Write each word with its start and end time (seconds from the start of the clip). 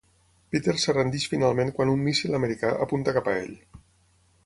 Peter 0.55 0.73
es 0.77 0.85
rendeix 0.97 1.27
finalment 1.35 1.71
quan 1.81 1.93
un 1.93 2.03
míssil 2.09 2.39
americà 2.41 2.75
apunta 2.89 3.19
cap 3.19 3.31
a 3.31 3.37
ell. 3.47 3.57